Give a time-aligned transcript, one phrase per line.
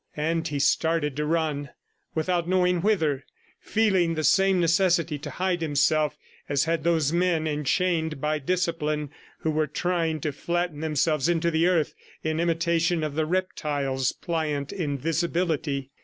[0.17, 1.69] and he started to run
[2.15, 3.23] without knowing whither,
[3.59, 6.17] feeling the same necessity to hide himself
[6.49, 9.11] as had those men enchained by discipline
[9.41, 11.93] who were trying to flatten themselves into the earth
[12.23, 15.91] in imitation of the reptile's pliant invisibility.